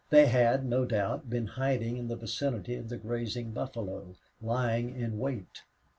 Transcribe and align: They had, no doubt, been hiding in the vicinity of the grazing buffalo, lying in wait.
They 0.09 0.25
had, 0.25 0.65
no 0.65 0.83
doubt, 0.83 1.29
been 1.29 1.45
hiding 1.45 1.95
in 1.95 2.07
the 2.07 2.15
vicinity 2.15 2.73
of 2.75 2.89
the 2.89 2.97
grazing 2.97 3.51
buffalo, 3.51 4.15
lying 4.41 4.95
in 4.99 5.19
wait. 5.19 5.61